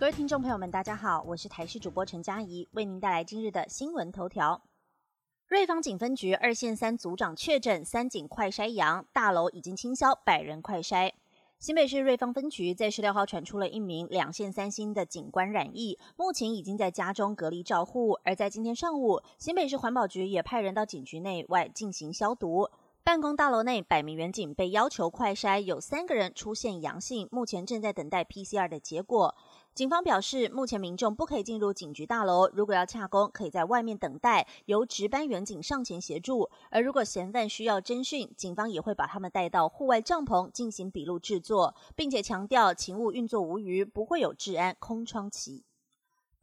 [0.00, 4.62] 各位听众朋友们，大家好，我是台视主播陈佳怡，为您带来今日的新闻头条。
[5.48, 11.12] 瑞芳警分局二线三组长确诊三警快筛阳，大楼已经清消百人快筛。
[11.58, 18.12] 新北市瑞芳分局在十六号传出了一名两线三星的警官染疫，目前已经在家中隔离照护。
[18.22, 22.70] 而在今天上午，新北市环保局也派人到警局内外进行消毒。
[23.04, 29.34] 办公大楼内百名员警被要求快筛，有三个人出现阳性，目前正在等待 PCR 的结果。
[29.78, 36.50] 警方表示，目前民众不可以进入警局大楼，如果要洽公，可以在外面等待，由值班员警上前协助。
[36.68, 45.62] 而如果嫌犯需要侦讯，警方也会把他们带到户外帐篷进行笔录制作，并且强调勤务运作无虞，不会有治安空窗期。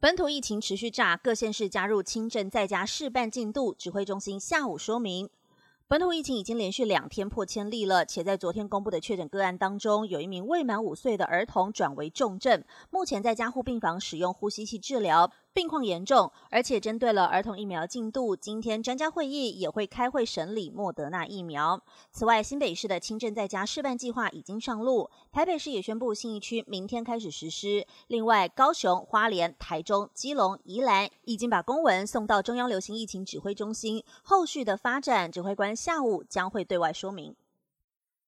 [0.00, 5.28] 本土疫情持续炸，各县市加入轻症在家试办进度，指挥中心下午说明。
[5.88, 15.30] 本土疫情已经连续两天破千例了，且在昨天公布的确诊个案当中，有一名未满五岁的儿童转为重症，目前在加护病房使用呼吸器治疗。
[15.56, 21.82] 病况严重，而且针对了儿童疫苗进度，今天专家会议也会开会审理莫德纳疫苗。
[22.12, 27.86] 此外，新北市的轻症在家示范计划已经上路，台北市也宣布新一区明天开始实施。
[28.08, 37.34] 另外，高雄、花莲、台中、基隆、宜兰已经把公文送到中央流行疫情指挥中心，后续的发展，指挥官下午将会对外说明。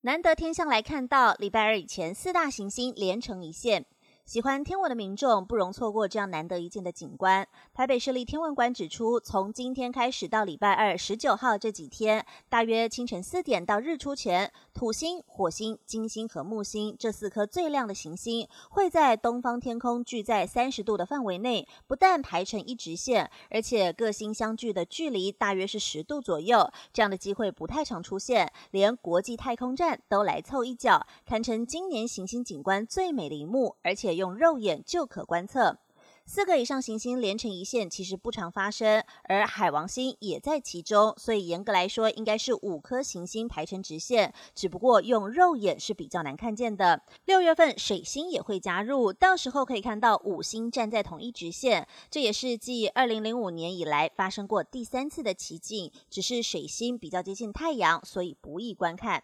[0.01, 3.85] 难得天象来看到，礼拜二以前四大行星连成一线。
[4.29, 7.49] 喜欢天文的民众不容错过这样难得一见的景观。
[7.73, 26.71] 台北市立天文馆指出，从今天开始到礼拜二十九号这几天，大约清晨四点到日出前，土星、火星、金星和木星这四颗最亮的行星会在东方天空聚在三十度的范围内，不但排成一直线，而且各星相距的距离大约是十度左右。
[26.93, 34.18] 这样的机会不太常出现，连国际太空站都来凑一脚，堪称今年行星景观最美的一幕，而且。
[34.19, 35.79] 用肉眼就可观测，
[36.27, 47.01] 四个以上行星连成一线其实不常发生，而海王星也在其中，所以严格来说应该是五颗行星排成直线，只不过用肉眼是比较难看见的。
[47.25, 59.23] 六月份水星也会加入，到时候可以看到五星站在同一直线，这也是继二零零五年以来发生过第三次的奇景，只是水星比较接近太阳，所以不易观看。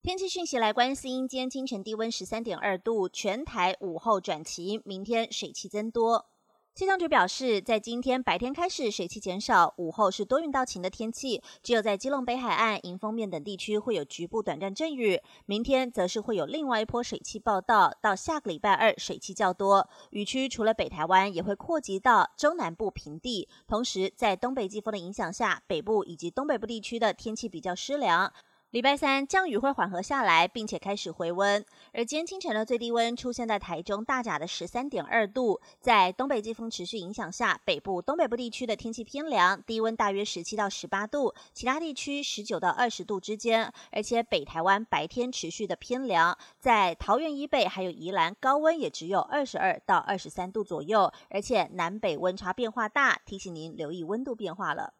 [0.00, 6.26] 天气讯息来关心，今天清晨低温十三点二度，全台午后转晴，明天水汽增多。
[6.72, 15.20] 气象局表示，在今天白天开始水汽减少，午后是多云到晴的天气，只有在基隆北海岸、迎风面等地区会有局部短暂阵雨。
[15.46, 23.48] 明天则是会有另外一波水汽报道，到下个礼拜二水汽较多，雨区除了北台湾，也会扩及到中南部平地。
[23.66, 28.32] 同时，在东北季风的影响下，北部以及东北部地区的天气比较湿凉。
[28.70, 31.64] 礼拜三降雨会缓和下来，并且开始回温。
[31.94, 43.72] 而今天清晨的最低温出现在台中大甲的十三点二度，在东北季风持续影响下，北部、东北部地区的天气偏凉，低温大约十七到十八度，其他地区十九到二十度之间。
[43.90, 54.92] 而且北台湾白天持续的偏凉，在桃园以北还有宜兰高温也只有二十二到二十三度左右，而且南北温差变化大，提醒您留意温度变化了。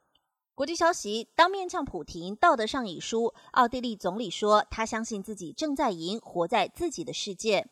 [0.59, 3.33] 国际消息：当面向普廷道德上已输。
[3.53, 7.69] 奥地利总理说，他相信自己正在赢，活在自己的世界。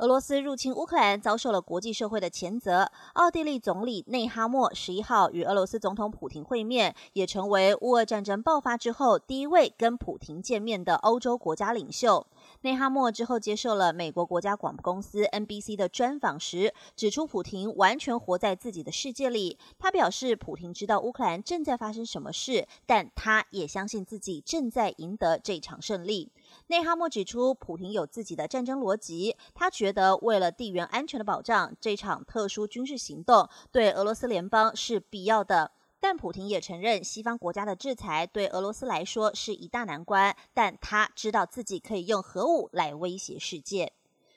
[0.00, 2.90] 俄罗斯入侵乌克兰遭受了国际社会的谴责。
[3.12, 12.26] 奥地利总理内哈默十一号与俄罗斯总统普廷会面，也成为乌俄战争爆发之后第一位跟普廷见面的欧洲国家领袖。
[12.62, 19.58] 内哈默之后接受了美国国家广播公司 NBC 的专访时，指出普廷完全活在自己的世界里。
[19.78, 26.32] 他表示，普廷知道乌克兰正在发生什么事，但他也相信自己正在赢得这场胜利。
[26.68, 29.36] 内哈默指出，普廷有自己的战争逻辑。
[29.54, 35.72] 他觉得，为了地缘安全的保障，这场特殊军事行动对俄罗斯联邦是必要的。
[36.02, 40.34] 但普廷也承认，西方国家的制裁对俄罗斯来说是一大难关。
[40.54, 43.92] 但他知道自己可以用核武来威胁世界。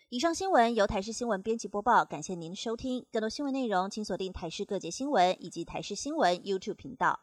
[0.09, 3.05] 以上新闻由台视新闻编辑播报，感谢您收听。
[3.11, 7.21] 更多新闻内容，请锁定台视各界新闻以及台视新闻 YouTube 频道。